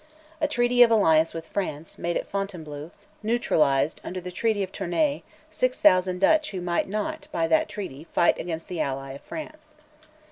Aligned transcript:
A 0.41 0.47
treaty 0.47 0.81
of 0.81 0.89
alliance 0.89 1.31
with 1.31 1.45
France, 1.45 1.99
made 1.99 2.17
at 2.17 2.27
Fontainebleau, 2.27 2.89
neutralised, 3.21 4.01
under 4.03 4.19
the 4.19 4.31
Treaty 4.31 4.63
of 4.63 4.71
Tournay, 4.71 5.21
6000 5.51 6.17
Dutch 6.19 6.49
who 6.49 6.59
might 6.59 6.89
not, 6.89 7.27
by 7.31 7.47
that 7.47 7.69
treaty, 7.69 8.05
fight 8.11 8.39
against 8.39 8.67
the 8.67 8.79
ally 8.81 9.11
of 9.11 9.21
France. 9.21 9.75